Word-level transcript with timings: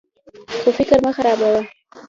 خو 0.61 0.69
فکر 0.77 0.97
مه 1.05 1.11
خرابوه. 1.17 1.57